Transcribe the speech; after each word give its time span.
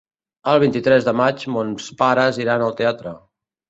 El 0.53 0.61
vint-i-tres 0.63 1.05
de 1.09 1.15
maig 1.21 1.47
mons 1.59 1.93
pares 2.03 2.43
iran 2.49 2.69
al 2.71 2.79
teatre. 2.85 3.19